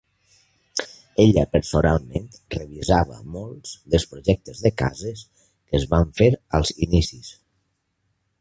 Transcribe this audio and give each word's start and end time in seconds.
Ella 1.23 1.41
personalment 1.55 2.25
revisava 2.55 3.19
molts 3.37 3.75
dels 3.95 4.07
projectes 4.15 4.65
de 4.67 4.75
cases 4.83 5.25
que 5.43 5.81
es 5.83 5.89
van 5.93 6.13
fer 6.23 6.31
als 6.61 6.77
inicis. 6.89 7.31